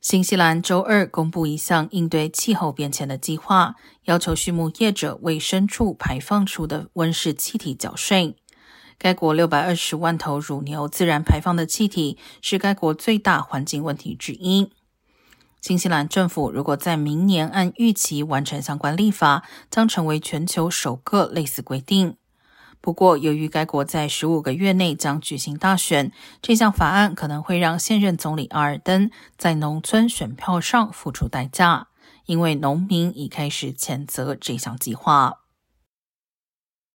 [0.00, 3.74] 新西兰周二公布一项应对气候变迁的计划，
[4.04, 8.36] 要求畜牧业者为牲畜排放出的温室气体缴税。
[8.96, 14.70] 该国六百二十万头乳牛自然排放的气体是该国最大环境问题之一。
[15.60, 22.17] 新西兰政府如果在明年按预期完成相关立法，将成为全球首个类似规定。
[22.80, 31.88] 不过，由于该国在十五个月内将举行大选，这项法案可能会让现任总理阿尔登在农村选票上付出代价，
[32.26, 35.40] 因为农民已开始谴责这项计划。